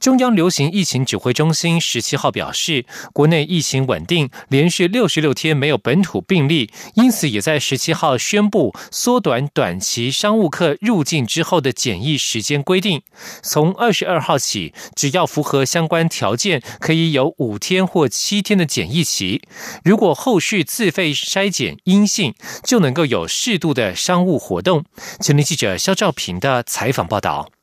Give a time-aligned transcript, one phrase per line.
[0.00, 13.02] 中央流行疫情指挥中心十七号表示，国内疫情稳定，连续六十六天没有本土病例，因此也在十七号宣布缩短短期商务客入境之后的检疫时间规定。
[13.42, 19.42] 从二十二号起，只要符合相关条件，可以有五天或七天的检疫期。
[19.84, 24.84] 如果后续自费筛检阴性，就能够有适度的商务活动。
[25.20, 27.55] 前天记者肖兆平的采访报道。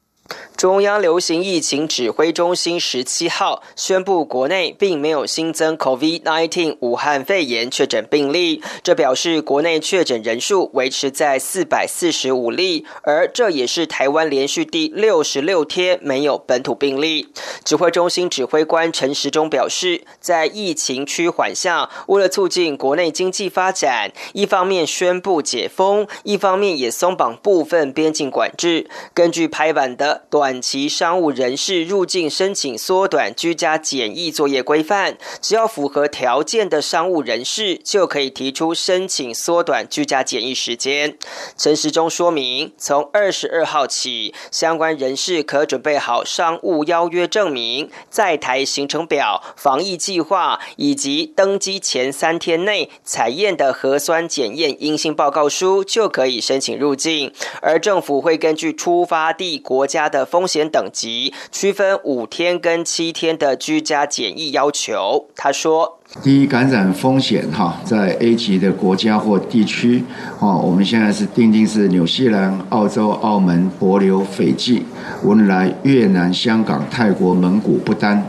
[0.55, 17.28] 中央流行疫情指挥中心十七号宣布，国内并没有新增 COVID-19 武汉肺炎确诊病例，这表示国内确诊人数维持在四百四十五例，而这也是台湾连续第六十六天没有本土病例。
[17.66, 28.90] 指挥中心指挥官陈时中表示，在疫情趋缓下，为了促进国内经济发展，一方面宣布解封，一方面也松绑部分边境管制。
[29.14, 30.12] 根据拍板的。
[30.30, 41.17] 短期商务人士入境申请缩短居家检疫作业规范，只要符合条件的商务人士就可以提出申请缩短居家检疫时间。
[41.58, 57.34] 陈时中说明，从二十二号起，相关人士可准备好商务邀约证明、在台行程表、防疫计划以及登机前三天内采验的核酸检验阴性报告书，就可以申请入境。
[57.61, 60.03] 而政府会根据出发地国家。
[60.08, 65.28] 的风险等级区分五天跟七天的居家检疫要求。
[65.36, 70.04] 他说：“第一，感染风险哈，在 A 级的国家或地区，
[70.40, 74.84] 哦，我们现在是定定是纽西兰、澳洲、澳门、博流、斐济、
[75.24, 78.25] 文莱、越南、香港、泰国、蒙古、不丹。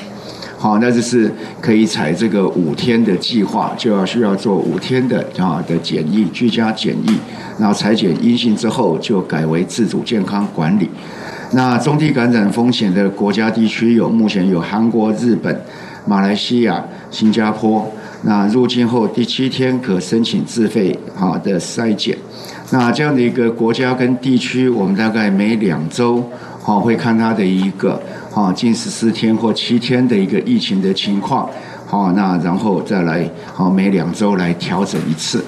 [0.57, 1.31] 好，那就是
[1.61, 7.19] 可以采这个五天的计划，就要需要做五天的啊的检疫居家检疫，
[7.59, 10.89] 然后裁剪阴性之后，就改为自主健康管理。”
[11.55, 15.65] 那中低感染风险的国家地区有，目前有韩国、日本、
[16.05, 17.87] 马来西亚、新加坡。
[18.23, 22.17] 那入境后第七天可申请自费好的筛检。
[22.71, 26.29] 那这样的一个国家跟地区，我们大概每两周
[26.61, 31.49] 好会看它的一个好近十四天或七天的一个疫情的情况。
[31.87, 35.45] 好，那然后再来好每两周来调整一次。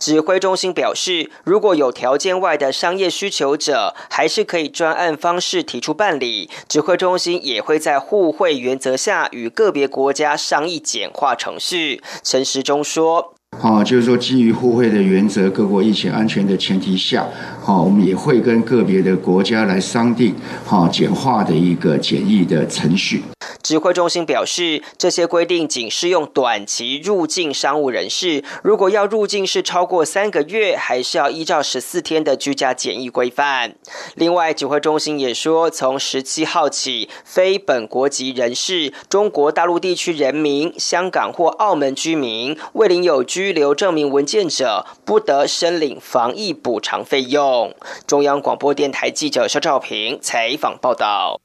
[0.00, 6.48] 指挥中心表示，如果有条件外的商业需求者，还是可以专案方式提出办理。
[6.66, 12.02] 指挥中心也会在互惠原则下，与个别国家商议简化程序。
[12.22, 13.34] 陈时中说。
[13.60, 17.26] 啊，就是说基于互惠的原则，各国疫情安全的前提下，
[17.70, 20.34] 好，我们也会跟个别的国家来商定，
[20.66, 23.22] 好简化的一个检疫的程序。
[23.62, 33.74] 指挥中心表示，这些规定仅适用短期入境商务人士，如果要入境是超过三个月，还是要依照十四天的居家检疫规范。
[34.16, 47.59] 另外，指挥中心也说，从十七号起，非本国籍人士、中国大陆地区人民、香港或澳门居民未领有居留证明文件者不得申领防疫补偿费用。
[48.06, 51.40] 中央广播电台记者肖照平采访报道。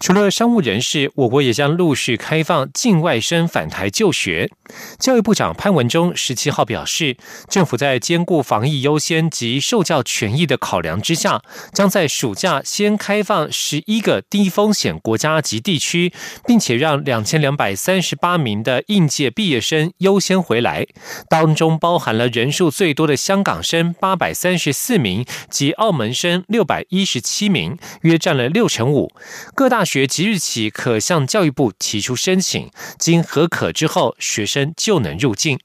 [0.00, 4.50] 除了商务人士，我国也将陆续开放境外生返台就学。
[4.98, 7.16] 教育部长潘文忠十七号表示，
[7.48, 11.42] 政府在兼顾防疫优先及受教权益的考量之下，
[11.72, 16.12] 将在暑假先开放十一个低风险国家及地区，
[16.46, 20.86] 并且让两千两百三十八名的应届毕业生优先回来，
[21.28, 29.10] 当中包含了人数最多的香港生八百三十四名及澳门生六百一十七名，约占了六成五。
[29.54, 35.58] 各大学即日起可向教育部提出申请，经核可之后，学生就能入境。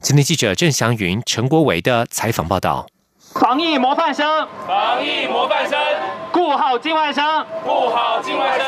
[0.00, 2.86] 今天记者郑祥云、陈国维的采访报道。
[3.34, 5.76] 防疫模范生，防疫模范生，
[6.30, 8.66] 顾好境外生，顾好境外生。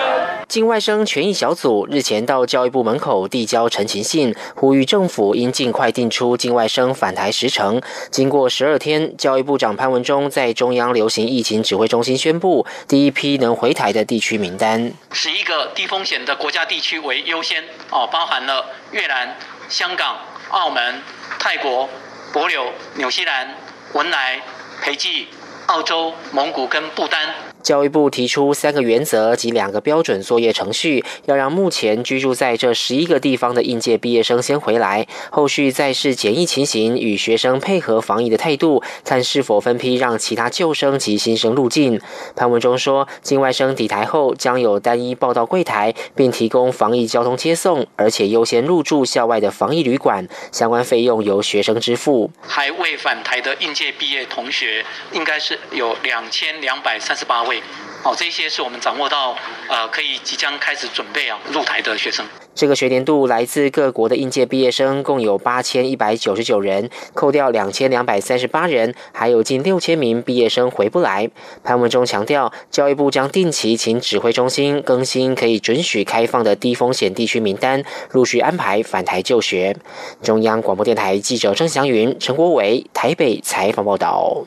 [0.49, 7.81] 境外生权益小组日前到教育部门口递交陈情信，呼吁政府应尽快定出境外生返台时程。
[8.11, 19.37] 经过十二天，教育部长潘文忠在中央流行疫情指挥中心宣布，第一批能回台的地区名单，十一个低风险的国家地区为优先哦，包含了越南、
[19.69, 20.17] 香港、
[20.51, 21.01] 澳门、
[21.39, 21.89] 泰国、
[22.33, 22.65] 帛琉、
[22.97, 23.55] 纽西兰、
[23.93, 24.41] 文莱。
[24.83, 25.29] 斐济、
[25.67, 27.56] 澳洲、蒙古跟不丹。
[27.67, 42.01] 教育部提出三个原则及两个标准作业程序，要让目前居住在这十一个地方的应届毕业生先回来，后续再视检疫情形与学生配合防疫的态度，看是否分批让其他旧生及新生入境。
[42.37, 52.31] 潘文中说，境外生抵台后将有单一报到柜台，并提供防疫交通接送，而且优先入住校外的防疫旅馆，相关费用由学生支付。
[52.47, 57.56] 还未返台的应届毕业同学，应该是有两千两百三十八位。
[58.03, 59.37] 哦，这些是我们掌握到，
[59.69, 62.25] 呃，可以即将开始准备啊入台的学生。
[62.55, 71.29] 这个学年度来自各国的应届毕业生共有八千一百九十九人，扣掉两千两百三十八人，还有近六千名毕业生回不来。
[71.63, 79.77] 潘文中强调，教育部将定期请指挥中心更新可以准许开放的低风险地区名单，陆续安排返台就学。
[80.23, 84.47] 中央广播电台记者郑祥云、陈国伟台北采访报道。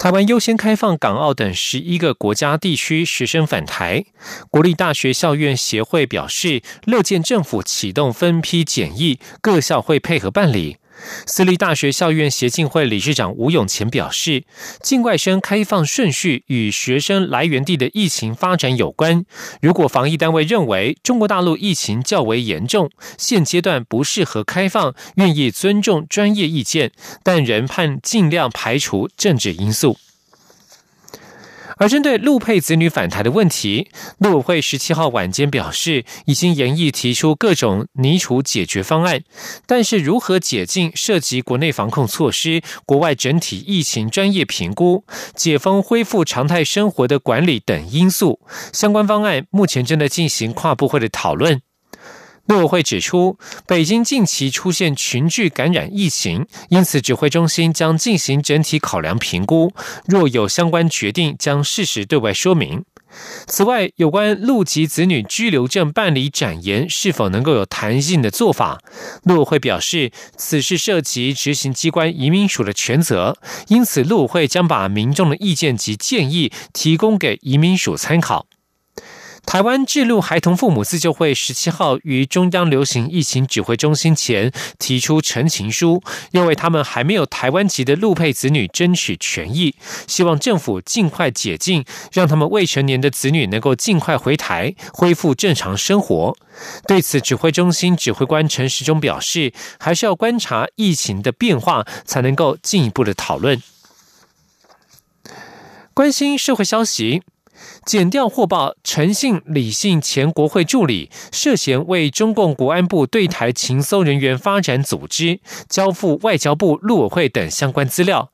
[0.00, 4.06] 台湾优先开放港澳等十一个国家地区学生返台。
[4.48, 10.78] 国立大学校院协会表示，乐见政府启动分批检疫，各校会配合办理。
[11.26, 14.44] 私立大学校院协进会理事长吴永前表示，
[14.82, 19.24] 境外生开放顺序与学生来源地的疫情发展有关。
[19.60, 26.92] 如果防疫单位认为中国大陆疫情较为严重，现阶段不适合开放，愿意尊重专业意见，
[27.22, 29.96] 但仍盼尽量排除政治因素。
[31.80, 33.88] 而针对陆配子女返台的问题，
[34.18, 39.22] 陆委会十七号晚间表示，已经研议提出各种拟处解决方案，
[39.66, 48.40] 但是如何解禁涉及国内防控措施、国外整体疫情专业评估、解封恢复常态生活的管理等因素，
[48.74, 51.62] 相关方案目前正在进行跨部会的讨论。
[52.50, 59.72] 陆委会指出，北京近期出现群聚感染疫情，因此指挥中心将进行整体考量评估，
[60.04, 62.84] 若有相关决定，将适时对外说明。
[63.46, 68.80] 此外，有关陆籍子女居留证办理展延是否能够有弹性的做法，
[69.22, 73.38] 陆委会表示，此事涉及执行机关移民署的权责，
[73.68, 78.46] 因此陆委会将把民众的意见及建议提供给移民署参考。
[79.46, 89.74] 台湾智路孩童父母自救会十七号于中央流行疫情指挥中心前提出陈情书，要为他们还没有台湾籍的陆配子女争取权益，
[90.06, 96.36] 希望政府尽快解禁，让他们未成年的子女能够尽快回台，恢复正常生活。
[96.86, 103.60] 对此，指挥中心指挥官陈时中表示，还是要观察疫情的变化，才能够进一步的讨论。
[105.92, 107.22] 关心社会消息。
[107.84, 118.30] 检调获报，诚信理性前国会助理涉嫌为中共国安部对台情搜人员发展组织交付外交部、陆委会等相关资料。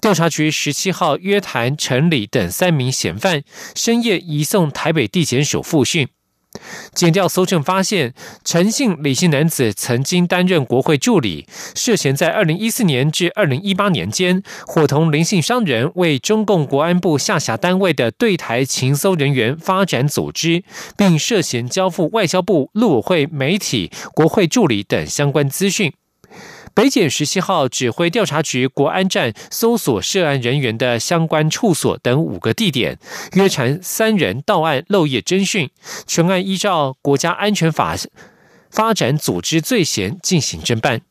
[0.00, 3.42] 调查局十七号约谈陈李等三名嫌犯，
[3.74, 6.08] 深夜移送台北地检署复讯。
[6.94, 8.12] 检调搜证发现，
[8.44, 20.64] 陈姓李姓男子曾经担任国会助理，涉嫌在二零一四年至二零一八年间，伙同林姓商人为中共国安部下辖单位的对台情搜人员发展组织，
[20.96, 25.92] 并涉嫌交付外交部、陆委会、媒体、国会助理等相关资讯。
[26.80, 32.98] 北检十七号指挥调查局国安站搜索涉案人员的相关处所等五个地点，
[33.34, 35.68] 约谈三人到案漏夜侦讯，
[36.06, 37.94] 全案依照国家安全法
[38.70, 41.02] 发展组织罪嫌进行侦办。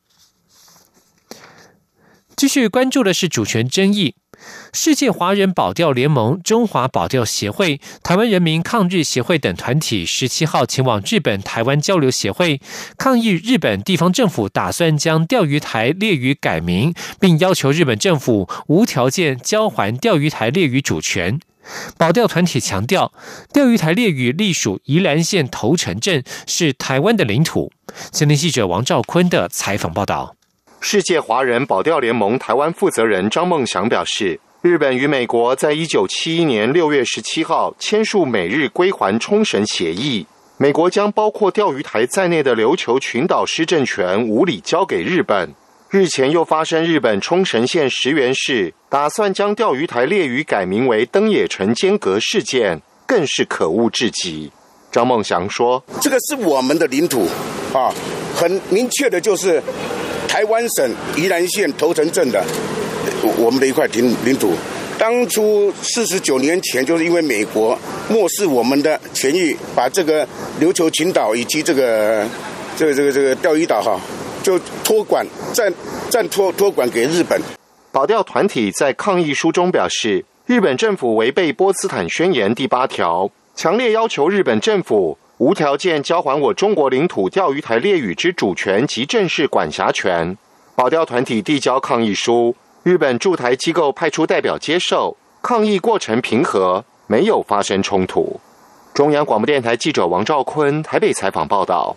[2.40, 4.14] 继续关注的是主权争议。
[4.72, 12.58] 世界华人保钓联盟、中华保钓协会、台湾人民抗日协会等团体十七号前往日本台湾交流协会，
[12.96, 21.38] 抗议日本地方政府打算将钓鱼台列屿改名，并要求日本政府无条件交还钓鱼台列屿主权。
[21.98, 23.12] 保钓团体强调，
[23.52, 27.70] 钓鱼台列屿隶属宜兰县头城镇，是台湾的领土。
[28.10, 30.36] 前天记者王兆坤的采访报道。
[30.82, 45.54] 世界华人保钓联盟台湾负责人张梦祥表示，日本与美国在一九七一年六月十七号签署美日归还冲绳协议，美国将包括钓鱼台在内的琉球群岛施政权无理交给日本。
[45.90, 54.50] 日前又发生日本冲绳县石垣市打算将钓鱼台列屿改名为登野城间隔事件，更是可恶至极。
[54.90, 57.28] 张梦祥说：“这个是我们的领土
[57.74, 57.92] 啊，
[58.34, 59.62] 很明确的就是。”
[60.40, 62.42] 台湾省宜兰县头城镇的
[63.36, 64.54] 我们的一块领领土，
[64.98, 67.78] 当初四十九年前，就是因为美国
[68.08, 70.26] 漠视我们的权益，把这个
[70.58, 72.26] 琉球群岛以及这个
[72.74, 74.00] 这个这个这个钓鱼岛哈，
[74.42, 75.70] 就托管暂
[76.08, 77.38] 暂托托管给日本。
[77.92, 80.24] 保钓团体在抗议书中表示。
[80.46, 90.36] 日本政府违背波茨坦宣言第八条，强烈要求日本政府无条件交还我中国领土钓鱼台列屿之主权及正式管辖权。
[90.76, 95.16] 保钓团体递交抗议书，日本驻台机构派出代表接受。
[95.40, 98.38] 抗议过程平和，没有发生冲突。
[98.92, 101.96] 中央广播电台记者王兆坤台北采访报道。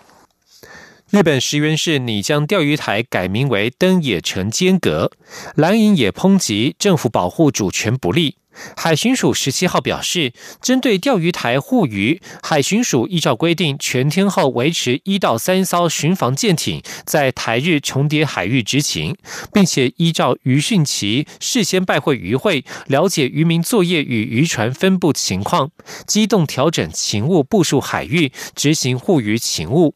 [1.09, 5.11] 日本石垣市拟将钓鱼台改名为登野城间阁，
[5.55, 8.37] 蓝营也抨击政府保护主权不力。
[8.75, 19.15] 海巡署十七号表示，针对钓鱼台护渔，海巡署依照规定，全天候维持一到三艘巡防舰艇在台日重叠海域执勤，
[19.51, 25.71] 并且依照渔汛期事先拜会渔会，了解渔民作业与渔船分布情况，
[26.05, 29.95] 机动调整勤务部署海域，执行护渔勤务。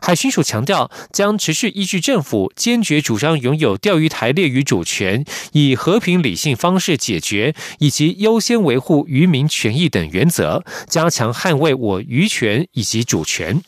[0.00, 13.62] 海巡署强调，将持续依据政府坚决主张拥有钓鱼台列屿主权，以和平理性方式解决，以及优先维护渔民权益等原则，加强捍卫我渔权以及主权。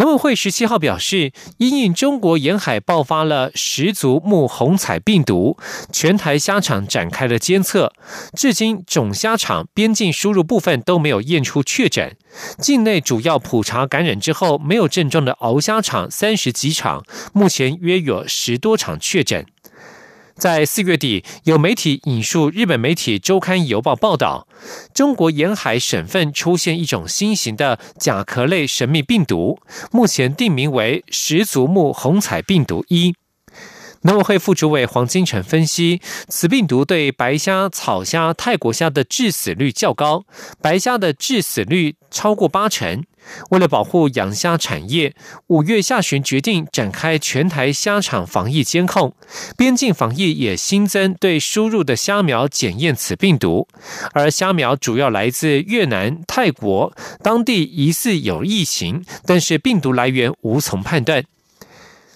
[0.00, 5.58] 农委会十七号表示，因应中国沿海爆发了十足目红彩病毒，
[5.92, 7.92] 全台虾场展开了监测，
[8.34, 12.16] 至今种虾场边境输入部分都没有验出确诊。
[12.58, 17.04] 境内主要普查感染之后没有症状的鳌虾场三十几场，
[17.34, 19.44] 目前约有十多场确诊。
[20.40, 24.48] 在四月底，有媒体引述日本媒体《周刊邮报》报道，
[24.94, 29.60] 中国沿海省份出现一种新型的甲壳类神秘病毒，
[29.92, 33.14] 目前定名为十足目红彩病毒一。
[34.00, 40.24] 农委会副主委黄金城分析，此病毒对白虾、草虾、泰国虾的致死率较高，
[40.62, 43.04] 白虾的致死率超过八成。
[43.50, 45.14] 为了保护养虾产业，
[45.48, 49.14] 五月下旬决定展开全台虾场防疫监控，
[49.56, 53.68] 边境防疫也新增对输入的虾苗检验此病毒，
[54.12, 61.24] 而虾苗主要来自越南、泰国，当地疑似有疫情，但是病毒来源无从判断。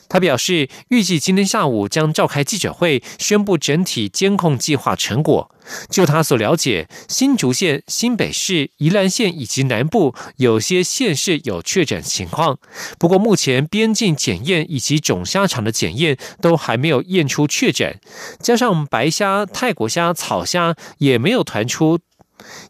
[0.09, 5.51] 他表示，预计今天下午将召开记者会，宣布整体监控计划成果。
[5.89, 12.59] 就他所了解，新竹县、新北市、宜兰县以及南部有些县市有确诊情况，
[12.99, 17.99] 不过目前边境检验以及种虾场的检验都还没有验出确诊。
[18.39, 21.99] 加上白虾、泰国虾、草虾也没有传出，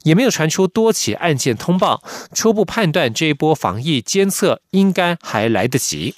[0.05, 2.01] 也没有传出多起案件通报，
[2.33, 6.15] 初步判断这一波防疫监测应该还来得及。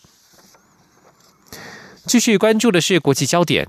[2.07, 3.69] 继续关注的是国际焦点。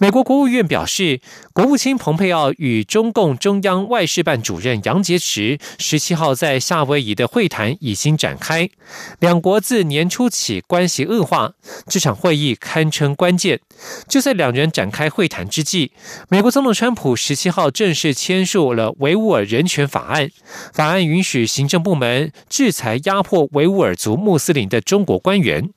[0.00, 1.20] 美国国务院表示，
[1.52, 8.70] 国务卿蓬佩奥与中共中央外事办主任杨洁篪十七号在夏威夷的会谈已经展开，
[9.18, 11.54] 两国自年初起关系恶化，
[11.88, 13.58] 这场会议堪称关键。
[14.06, 15.90] 就在两人展开会谈之际，
[16.28, 20.30] 美国总统川普十七号正式签署了维吾尔人权法案，
[20.72, 25.70] 法案允许行政部门制裁压迫维吾尔族穆斯林的中国官员。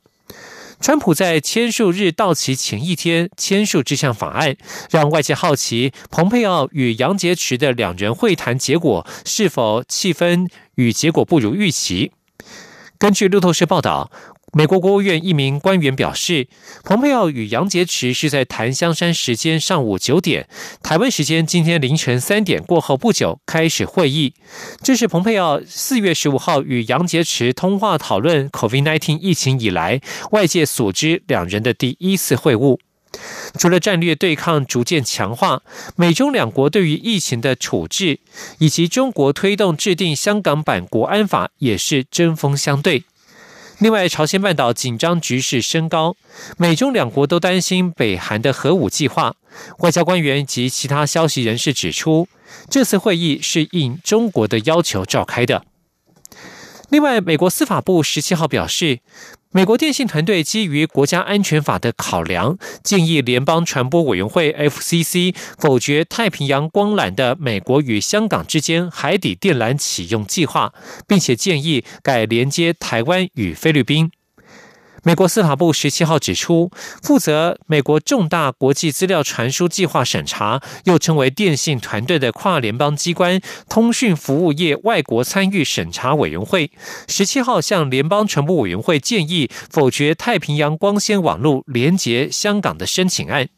[0.82, 4.58] 川普在签署日到期前一天签署这项法案，
[4.90, 12.12] 让外界好奇蓬佩奥与杨洁篪的两人会谈结果是否气氛与结果不如预期。
[12.98, 14.12] 根据路透社报道。
[14.53, 16.50] 美国国务院一名官员表示，
[16.84, 20.46] 蓬佩奥与杨洁篪是在檀香山时间上午九点，
[20.84, 24.34] 台湾时间今天凌晨三点过后不久开始会议。
[24.84, 32.77] 这是蓬佩奥四月十五号与杨洁篪通话讨论 COVID-19 疫情以来，外界所知两人的第一次会晤。
[33.58, 35.62] 除了战略对抗逐渐强化，
[35.96, 38.20] 美中两国对于疫情的处置，
[38.60, 43.03] 以及中国推动制定香港版国安法，也是针锋相对。
[43.82, 46.16] 另外，朝鲜半岛紧张局势升高，
[46.56, 49.34] 美中两国都担心北韩的核武计划。
[49.80, 52.28] 外交官员及其他消息人士指出，
[52.70, 55.66] 这次会议是应中国的要求召开的。
[56.91, 59.00] 另外，美国司法部十七号表示。
[59.53, 70.71] 美国电信团队基于国家安全法的考量，建议联邦传播委员会 （FCC） 否决太平洋光缆的美国与香港之间海底电缆启用计划，
[71.05, 74.10] 并且建议改连接台湾与菲律宾。
[75.03, 76.70] 美国司法部十七号指出，
[77.01, 86.70] 负责美国重大国际资料传输计划审查，又称为电信团队的跨联邦机关——通讯服务业外国参与审查委员会，
[87.08, 93.50] 十七号向联邦传播委员会建议否决太平洋光纤网络连接香港的申请案。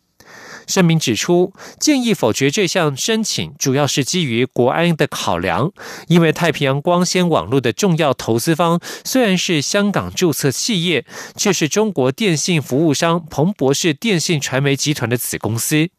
[0.68, 5.72] 声明指出，建议否决这项申请，主要是基于国安的考量。
[6.08, 11.06] 因为太平洋光纤网络的重要投资方虽然是香港注册企业，
[11.36, 15.90] 却是中国电信服务商彭博士电信传媒集团的子公司。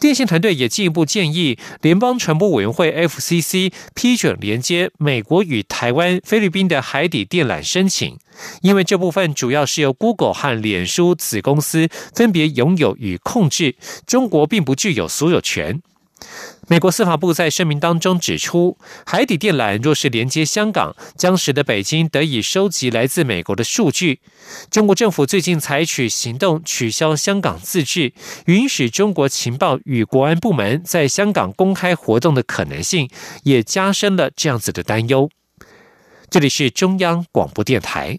[0.00, 8.16] 电信团队也进一步建议联邦传播委员会 FCC 批准连接美国与台湾、菲律宾的海底电缆申请，
[8.62, 13.74] 因为这部分主要是由 Google 和脸书子公司分别拥有与控制，
[14.06, 15.80] 中国并不具有所有权。
[16.68, 24.20] 美国司法部在声明当中指出，海底电缆若是连接香港，将使得北京得以收集来自美国的数据。
[24.70, 28.12] 中国政府最近采取行动，取消香港自治，
[28.46, 33.08] 允许中国情报与国安部门在香港公开活动的可能性，
[33.44, 35.30] 也加深了这样子的担忧。
[36.28, 38.18] 这里是中央广播电台。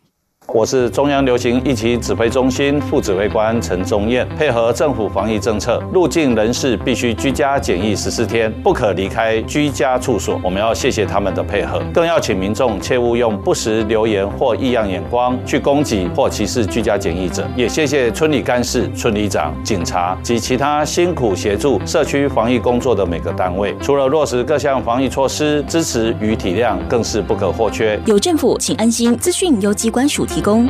[0.51, 10.41] 我是中央流行疫情指挥中心副指挥官陈宗彦，配合政府防疫政策，入境人士必须居家检疫十四天，不可离开居家处所。
[10.44, 17.48] 我们要谢谢他们的配合，更要请民众切勿用不实留言或异样眼光去攻击或歧视居家检疫者。
[17.56, 23.75] 也谢谢村里干事、村里长、警察及其他辛苦协助社区防疫工作的每个单位。
[23.82, 28.00] 除了落实各项防疫措施，支持与体谅更是不可或缺。
[28.08, 29.15] 有政府，请安心。
[29.18, 30.38] 资讯由机关署提。
[30.39, 30.65] 提供。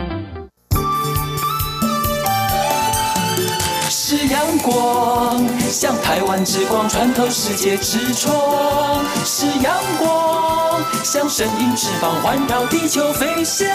[3.87, 13.67] 是阳光，像台湾之光穿透世界之窗；是阳光，像神鹰翅膀环绕地球飞翔。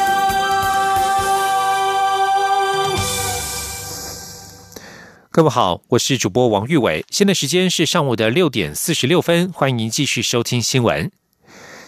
[5.30, 11.12] 各位好，我是主播王玉伟，现在时间是上午的六点四十六分，欢迎继续收听新闻。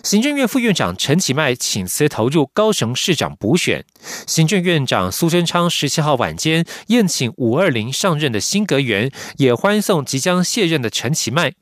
[0.02, 3.84] 行政院副院长陈其迈请辞投入高雄市长补选，
[4.26, 11.54] 行政院长苏贞昌十七号晚间宴请五二零上任的新阁员，也欢送即将卸任的陈其迈。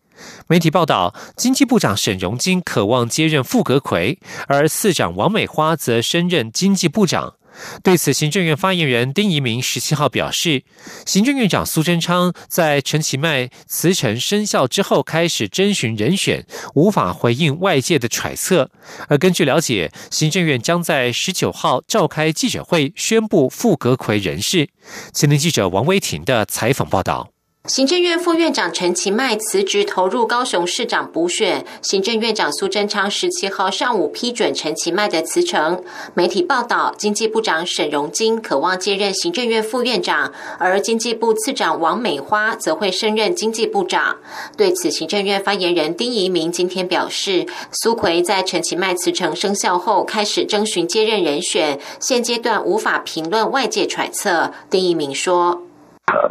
[0.47, 7.35] 媒体报道，经济部长沈荣金渴望接任副阁魁，而市长王美花则升任经济部长。
[7.82, 10.62] 对此，行政院发言人丁仪明十七号表示，
[11.06, 18.70] 行政院长苏贞昌在陈其迈辞呈生效之后开始征询人选，无法回应外界的揣测。
[19.08, 24.68] 而根据了解，行政院将在十九号召开记者会，宣布副阁魁人事。
[25.12, 27.34] 前年记者王威婷的采访报道。
[27.66, 35.83] 行政院副院长陈其迈辞职投入高雄市长补选，行政院长苏贞昌十七号上午批准陈其迈的辞呈。
[36.12, 44.18] 媒体报道，经济部长沈荣金渴望接任行政院副院长，而经济部次长王美花则会升任经济部长。
[44.59, 54.53] 对此，行政院发言人丁仪明今天表示，苏奎在陈其迈辞呈生效后开始征询接任人选，现阶段无法评论外界揣测。
[54.68, 55.62] 丁仪明说。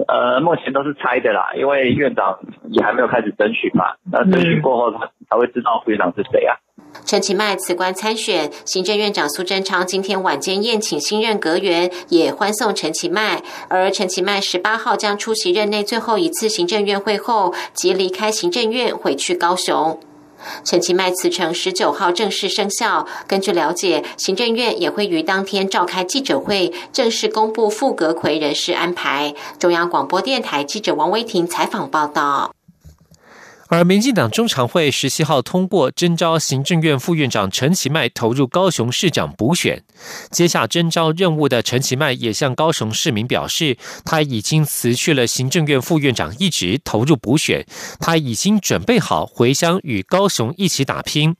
[0.07, 3.85] 呃，目前都是猜的啦，因为院长也还没有开始争取嘛。
[4.11, 6.55] 那争取过后，他才会知道副院长是谁啊。
[7.05, 13.41] 陈其迈辞官参选，行政院长苏贞昌今天晚间宴请新任阁员，也欢送陈其迈。
[13.67, 19.99] 而陈其迈十八号将出席任内最后一次行政院会后，即离开行政院回去高雄。
[20.63, 23.07] 陈其迈辞呈十九号正式生效。
[23.27, 29.33] 根据了解，行政院也会于当天召开记者会，正式公布傅格奎人事安排。
[29.59, 32.53] 中央广播电台记者王威婷采访报道。
[33.69, 39.83] 而民进党中常会十七号通过征召行政院副院长陈其迈投入高雄市长补选，
[40.29, 47.65] 接下征召任务的陈其迈也向高雄市民表示，他已经辞去了行政院副院长一职，投入补选，
[47.99, 51.35] 他已经准备好回乡与高雄一起打拼。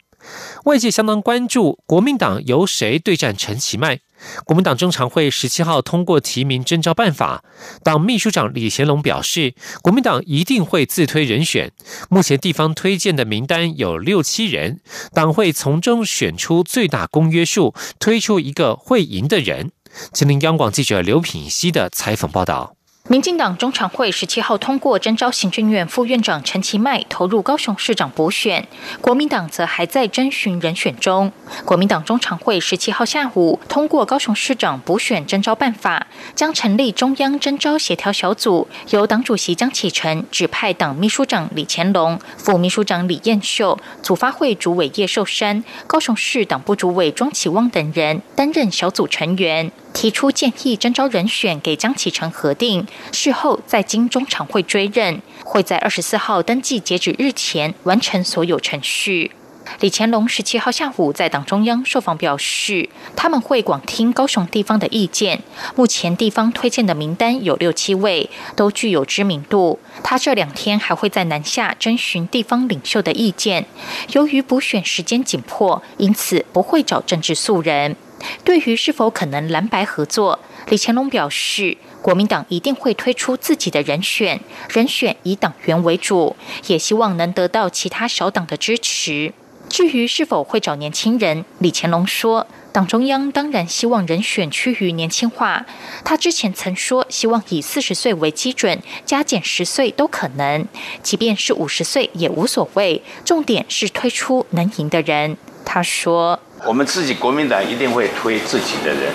[0.63, 3.99] 外界相当关注国民党由谁对战陈其迈。
[4.45, 7.43] 国民党中常会十七号通过提名征召办法，
[7.83, 11.71] 党秘书长李贤龙表示，国民党一定会自推人选。
[12.09, 14.79] 目前地方推荐的名单有六七人，
[15.13, 19.71] 党会从中选出最大公约数，推出一个会赢的人。
[20.12, 22.75] 吉林央广记者刘品熙的采访报道。
[23.13, 28.67] 民进党中常会十七号通过征召行政院副院长陈其迈投入高雄市长补选，
[29.02, 31.32] 国民党则还在征询人选中。
[31.63, 49.71] 国民党中常会十七号下午通过高雄市长补选征召办法，将成立中央征召协调小组，由党主席江启臣指派党秘书长李乾龙、副秘书长李彦秀、组发会主委叶寿山、高雄市党部主委庄启旺等人担任小组成员。
[49.93, 59.32] 提出建议征召人选给江启臣核定，事后再经中常会追认，会在二十四号登记截止日前完成所有程序。
[59.79, 65.41] 李乾龙十七号下午在党中央受访表示，他们会广听高雄地方的意见。
[65.77, 69.79] 目前地方推荐的名单有六七位，都具有知名度。
[70.03, 73.65] 他这两天还会在南下征询地方领袖的意见。
[74.12, 77.95] 由于补选时间紧迫，因此不会找政治素人。
[78.43, 86.36] 对于是否可能蓝白合作，李乾龙表示，国民党一定会推出自己的人选，人选以党员为主，
[86.67, 89.33] 也希望能得到其他小党的支持。
[89.69, 95.65] 至于是否会找年轻人，李乾龙说，党中央当然希望人选趋于年轻化。
[96.03, 100.67] 他之前曾说，希望以四十岁为基准，加减十岁都可能，
[101.01, 103.01] 即便是五十岁也无所谓。
[103.25, 105.38] 重点是推出能赢的人。
[105.65, 109.12] 他说：“我们自己国民党一定会推自己的人。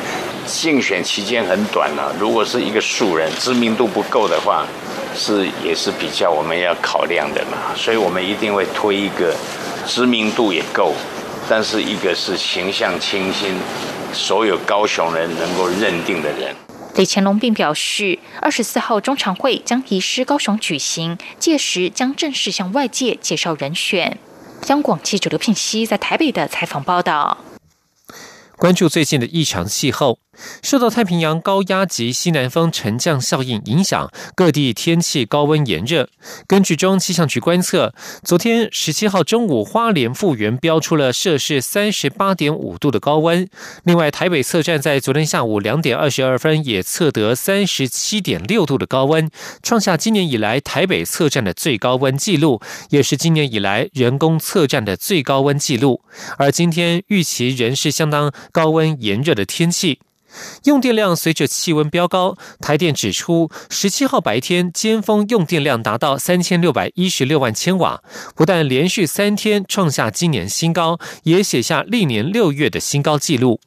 [0.47, 4.67] 竞选期间很短了，如果是一个素人，知名度不够的话，
[5.15, 7.75] 是也是比较我们要考量的嘛。
[7.75, 9.35] 所以我们一定会推一个
[9.87, 10.95] 知名度也够，
[11.49, 13.55] 但是一个是形象清新，
[14.13, 16.55] 所有高雄人能够认定的人。”
[16.97, 24.19] 李乾龙并表示，二十四号中常会将移师高雄举行，届时将正式向外界介绍人选。
[24.67, 27.39] 央广记者刘聘熙在台北的采访报道。
[28.57, 30.19] 关注最近的异常气候。
[30.63, 36.09] 受到太平洋高压及西南风沉降效应影响，各地天气高温炎热。
[36.47, 43.49] 根据中气象局观测，昨天十七号中午，花莲复原标出了摄氏三十八点五度的高温。
[43.85, 49.31] 另外，台北测站在昨天下午两点二十二分也测得三十七点六度的高温，
[49.63, 56.03] 创下今年以来台北测站的最高温纪录，也是今年以来人工测站的最高温纪录。
[56.37, 60.01] 而今天预期仍是相当高温炎热的天气。
[60.65, 68.03] 用电量随着气温飙高，台电指出，十七号白天尖峰用电量达到三千六百一十六万千瓦，
[68.35, 73.61] 不但连续三天创下今年新高，也写下历年六月的新高纪录。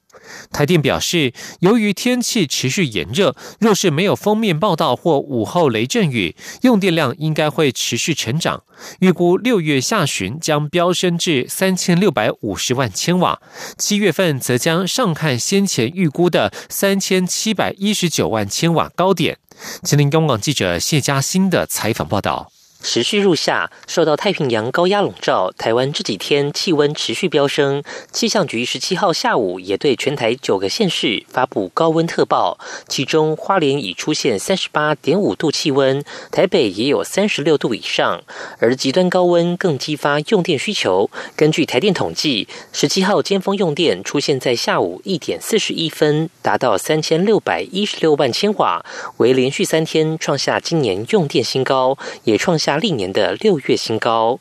[0.51, 8.63] 台电表示，由于天气持续炎热，若是没有封面报道或午后雷阵雨，用电量应该会持续成长。
[8.99, 13.41] 预估六月下旬将飙升至三千六百五十万千瓦，
[13.77, 19.37] 七月份则将上看先前预估的三千七百一十九万千瓦高点。
[19.83, 22.51] 吉林公广记者谢嘉欣的采访报道。
[22.83, 27.83] 持续入夏，受到太平洋高压笼罩，台湾这几天气温持续飙升。
[28.11, 38.23] 气象局十七号下午也对全台九个县市发布高温特报，其中花莲已出现三十八点五度气温，台北也有三十六度以上。
[38.57, 41.09] 而极端高温更激发用电需求。
[41.35, 48.83] 根据台电统计，十七号尖峰用电出现在下午一点四十一分，达到三千六百一十六万千瓦，
[49.17, 52.70] 为连续三天创下今年用电新高，也创下。
[52.77, 54.39] 历年的六月新高。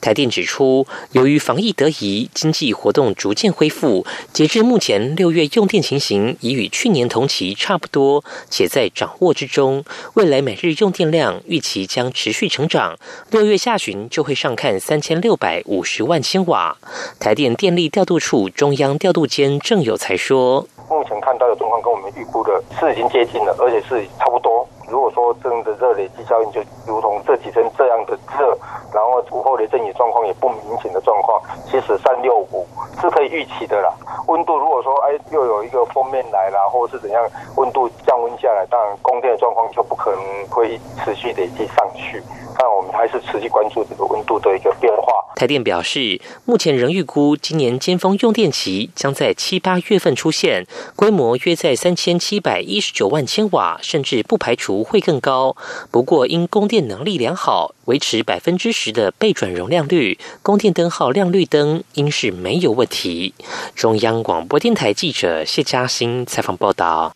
[0.00, 9.84] 台电指出，由于防疫得宜，经济活动逐渐恢复，截至目前，六月用电情形已与去年同期差不多，且在掌握之中。
[10.14, 12.98] 未来每日用电量预期将持续成长，
[13.30, 16.76] 六月下旬就会上看三千六百五十万千瓦。
[17.20, 28.56] 台电电力调度处中央调度监郑有才说：“目前看到的状况跟我们预估的是已经接近了，而且是差不多。”如果说真的热累积效应，就如同这几天这样的热，
[28.92, 32.66] 然后午后雷阵雨状况也不明显的状况，其实三六五
[33.00, 33.92] 是可以预期的啦。
[34.26, 37.24] 温度如果说哎又有一个封面来啦，或者是怎样，
[37.56, 42.22] 温度降温下来，当然供电的状况就不可能会持续累积上去。
[42.58, 45.12] 但我们还是持续关注这个温度的一个变化。
[45.34, 55.56] 台电表示，目前仍预估今年尖峰用电期将在七八月份出现，规模约在三千七百一十九万千瓦，甚至不排除会更高。
[55.90, 63.34] 不过，因供电能力良好，维持百分之十的备转容量率，供电灯号亮绿灯应是没有问题。
[63.74, 67.14] 中央广播电台记者谢嘉欣采访报道。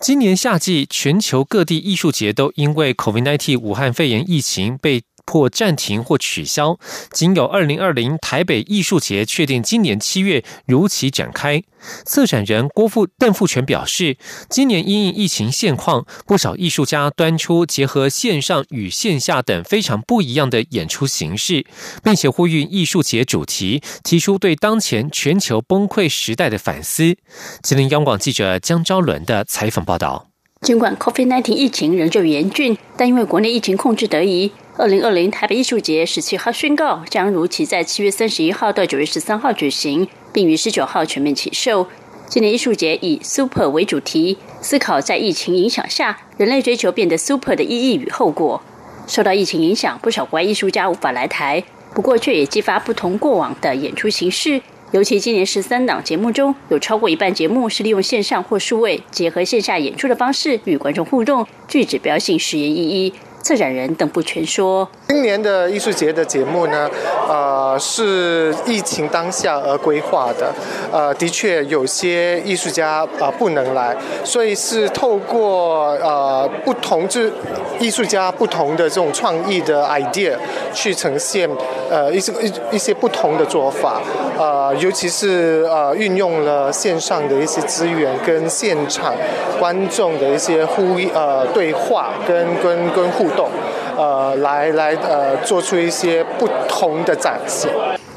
[0.00, 5.02] 今年夏季，全球各地艺术节都因为 COVID-19 武汉肺炎疫情被。
[5.28, 6.78] 或暂停或取消，
[7.12, 11.62] 仅有二零二零台北艺术节确定今年七月如期展开。
[12.04, 14.16] 策展人郭富邓富全表示，
[14.50, 21.64] 今年因应疫情现况，不少艺术家端出结合线上与线下等非常不一样的演出形式，
[22.02, 27.16] 并且呼吁艺术节主题提出对当前全球崩溃时代的反思。
[27.62, 30.27] 吉林央广记者江昭伦的采访报道。
[30.60, 41.86] 尽管 COVID-19 疫情仍旧严峻，但因为国内疫情控制得宜，二零二零台北艺术节十七号宣告将如期在七月三十一号到九月十三号举行，并于十九号全面起售。
[42.26, 48.60] 今年艺术节以 “Super” 为主题，思考在疫情影响下人类追求变得 Super 的意义与后果。
[49.06, 51.62] 受到疫情影响，不少国外艺术家无法来台，
[51.94, 54.60] 不过却也激发不同过往的演出形式。
[54.92, 63.12] 尤其今年十三档节目中有超过一半节目是利用线上或数位结合线下演出的方式与观众互动，具指标性实验意义。
[63.48, 66.86] 策展人邓不全说：“今年的艺术节的节目呢，
[67.26, 70.52] 呃，是疫情当下而规划的。
[70.92, 77.32] 呃，的确有些艺术家啊不能来，所以是透过呃不同之
[77.80, 80.36] 艺术家不同的这种创意的 idea
[80.74, 81.48] 去呈现
[81.88, 84.02] 呃一些一一些不同的做法。
[84.38, 89.14] 呃，尤其是呃运用了线上的一些资源跟现场
[89.58, 93.08] 观众的一些呼呃对话跟跟跟。
[93.08, 93.48] 互动，
[93.96, 97.70] 呃，来来呃，做出一些不同的展现。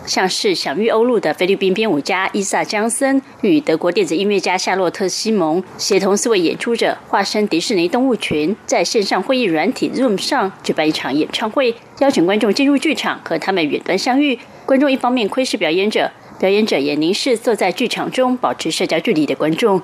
[0.07, 14.39] 像是享誉欧陆的菲律宾编舞家伊萨江森与德国电子音乐家夏洛特西蒙，协同四位演出者化身迪士尼动物群，在线上会议软体 Zoom 上举办一场演唱会，邀请观众进入剧场和他们远端相遇。
[14.65, 19.79] 观众一方面窥视表演者，表演者也凝视坐在剧场中保持社交距离的观众。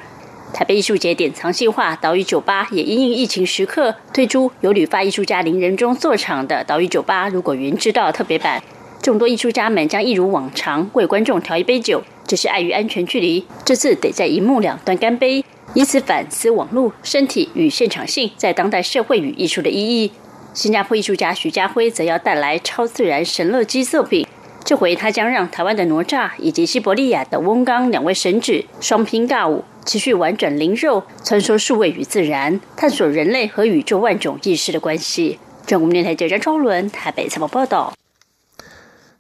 [0.54, 8.64] 台北艺术节典藏计划岛屿酒吧也因应疫情时刻推出由旅发艺术家林仁忠作场的岛屿酒吧如果云知道特别版，
[9.02, 20.12] 众多艺术家们将一如往常为观众调一杯酒，只是碍于安全距离，这次得在一幕两端干杯，以此反思网络、身体与现场性在当代社会与艺术的意义。
[20.54, 24.26] 新加坡艺术家徐家辉则要带来超自然神乐基作品，
[24.68, 29.64] 这回他将让台湾的哪吒以及西伯利亚的翁刚两位神指双拼尬舞。
[29.86, 35.40] 持续完整灵肉，穿梭数位与自然，探索人类和宇宙万种意识的关系。
[35.66, 37.94] 中国电台记者张伦台北采访报道。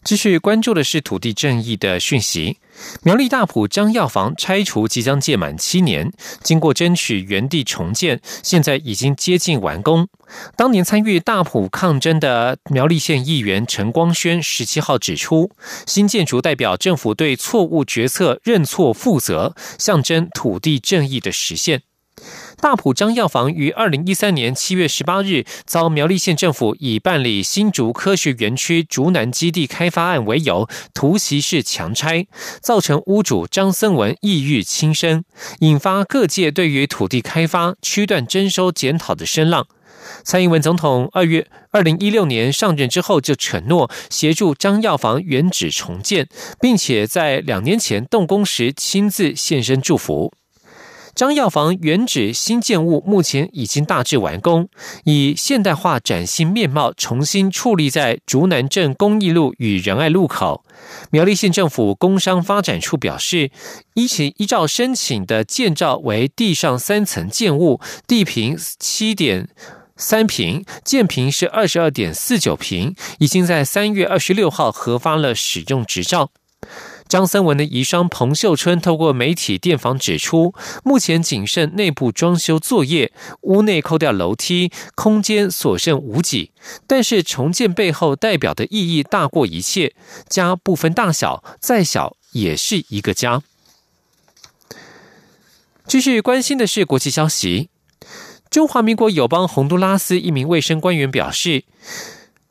[0.08, 2.60] 继续关注的是土地正义的讯息。
[3.04, 10.08] 苗栗大埔张药房拆除即将届满七年，经过争取原地重建，现在已经接近完工。
[10.56, 15.52] 当年参与大埔抗争的苗栗县议员陈光轩十七号指出，
[15.86, 21.82] 新建筑代表政府对错误决策认错负责，象征土地正义的实现。
[22.60, 32.26] 大埔张药房于二零一三年七月十八日遭苗栗县政府以办理新竹科学园区竹南基地开发案为由，突袭式强拆，
[32.60, 35.24] 造成屋主张森文抑郁轻生，
[35.60, 39.67] 引发各界对于土地开发区段征收检讨的声浪。
[40.24, 46.28] 蔡英文总统二月二零一六年上任之后，就承诺协助张药房原址重建，
[46.60, 50.34] 并且在两年前动工时亲自现身祝福。
[51.18, 54.70] 张药房原址新建物目前已经大致完工，
[55.04, 60.64] 以现代化崭新面貌重新矗立在竹南镇公益路与仁爱路口。
[61.10, 63.50] 苗栗县政府工商发展处表示，
[63.96, 69.50] 依其依照申请的建造为地上三层建物，地坪七点
[69.96, 76.30] 三平，建坪是二十二点四九平，已经在三月二十六号核发了使用执照。
[77.08, 86.52] 张森文的遗孀彭秀春透过媒体电访指出，目前仅剩内部装修作业，屋内扣掉楼梯，空间所剩无几。
[86.86, 89.93] 但是重建背后代表的意义大过一切，
[90.28, 93.41] 家不分大小，再小也是一个家。
[95.86, 97.70] 继续关心的是国际消息，
[98.50, 101.63] 中华民国友邦洪都拉斯一名卫生官员表示。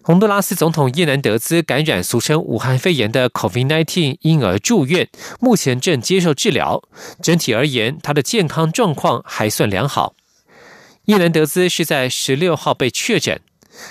[0.06, 5.08] 洪都拉斯总统叶南德兹感染俗称武汉肺炎的 COVID-19，因而住院，
[5.40, 6.80] 目前正接受治疗。
[7.20, 10.14] 整体而言，他的健康状况还算良好。
[11.06, 13.40] 叶南德兹是在十六号被确诊。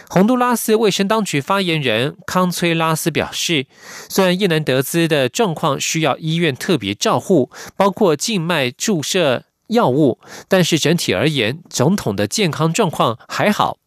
[0.08, 3.66] 洪都拉斯卫生当局发言人康崔拉斯表示，
[4.08, 13.80] 虽然叶南德兹的状况需要医院特别照护，包括静脉注射药物，但是整体而言，总统的健康状况还好。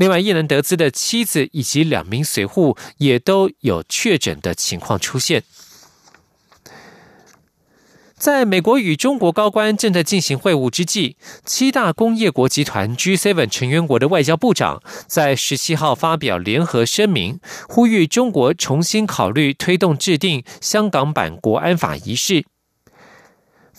[0.00, 5.42] 另外，叶能德兹的妻子以及两名随护也都有确诊的情况出现。
[8.16, 22.46] 在美国与中国高官正在进行会晤之际，七大工业国集团 G7 成员国的外交部长在十七号发表联合声明，呼吁中国重新考虑推动制定香港版国安法一事。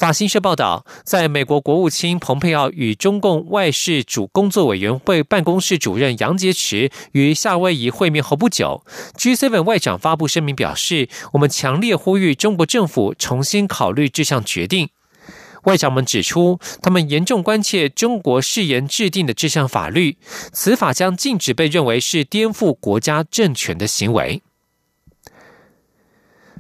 [0.02, 8.84] 法新社报道，在美国国务卿蓬佩奥与中共外事主工作委员会办公室主任杨洁篪与夏威夷会面后不久
[9.16, 14.90] ，G7 外长发布声明表示：“我们强烈呼吁中国政府重新考虑这项决定。”
[15.66, 20.18] 外长们指出，他们严重关切中国誓言制定的这项法律，
[20.52, 24.42] 此法将禁止被认为是颠覆国家政权的行为。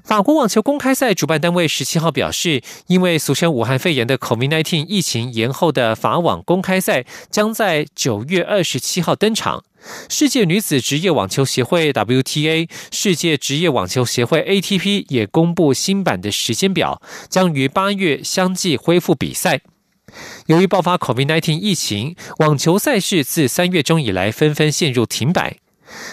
[0.03, 9.63] 法国网球公开赛主办单位十七号表示，因为俗称武汉肺炎的 COVID-19 疫情延后的法网公开赛将在九月二十七号登场。
[10.09, 19.61] 世界女子职业网球协会 WTA、世界职业网球协会 ATP 也公布新版的时间表，将于八月相继恢复比赛。
[20.47, 25.57] 由于爆发 COVID-19 疫情，网球赛事自三月中以来纷纷陷入停摆。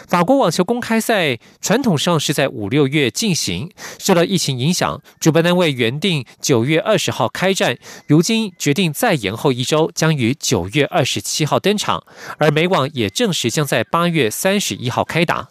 [0.06, 12.04] 法国网球公开赛传统上是在五六月进行，受到疫情影响，主办单位原定九月二十号开战，如今决定再延后一周，将于九月二十七号登场。
[12.38, 15.48] 而美网也证实将在八月三十一号开打。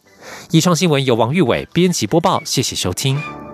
[0.52, 3.46] 以上新闻由王玉伟编辑播报，谢谢收听。